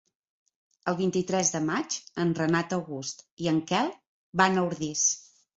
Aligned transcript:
El 0.91 0.97
vint-i-tres 1.01 1.51
de 1.57 1.61
maig 1.67 1.99
en 2.25 2.33
Renat 2.41 2.75
August 2.79 3.23
i 3.47 3.53
en 3.55 3.63
Quel 3.73 3.95
van 4.43 4.59
a 4.59 4.65
Ordis. 4.73 5.07